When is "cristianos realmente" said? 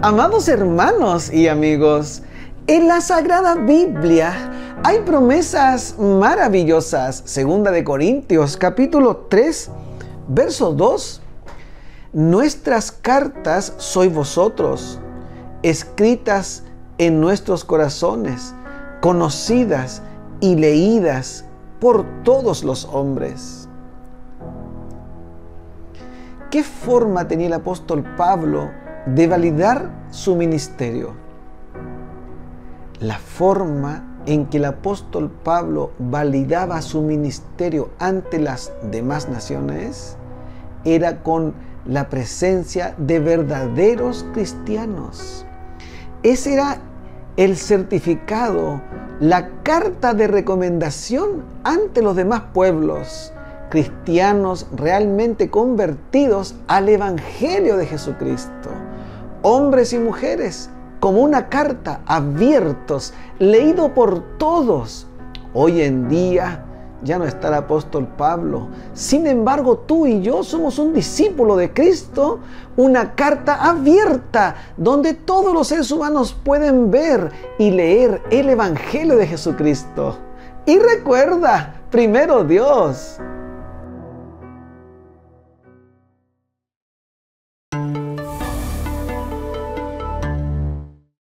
53.70-55.50